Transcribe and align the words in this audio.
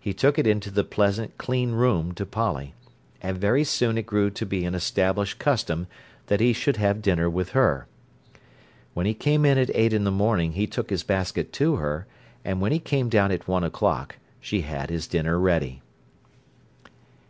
He 0.00 0.14
took 0.14 0.38
it 0.38 0.46
into 0.46 0.70
the 0.70 0.82
pleasant, 0.82 1.36
clean 1.36 1.72
room 1.72 2.12
to 2.12 2.24
Polly. 2.24 2.72
And 3.20 3.36
very 3.36 3.64
soon 3.64 3.98
it 3.98 4.06
grew 4.06 4.30
to 4.30 4.46
be 4.46 4.64
an 4.64 4.74
established 4.74 5.38
custom 5.38 5.88
that 6.28 6.40
he 6.40 6.54
should 6.54 6.78
have 6.78 7.02
dinner 7.02 7.28
with 7.28 7.50
her. 7.50 7.86
When 8.94 9.04
he 9.04 9.12
came 9.12 9.44
in 9.44 9.58
at 9.58 9.70
eight 9.74 9.92
in 9.92 10.04
the 10.04 10.10
morning 10.10 10.52
he 10.52 10.66
took 10.66 10.88
his 10.88 11.02
basket 11.02 11.52
to 11.52 11.76
her, 11.76 12.06
and 12.46 12.62
when 12.62 12.72
he 12.72 12.78
came 12.78 13.10
down 13.10 13.30
at 13.30 13.46
one 13.46 13.62
o'clock 13.62 14.16
she 14.40 14.62
had 14.62 14.88
his 14.88 15.06
dinner 15.06 15.38
ready. 15.38 15.82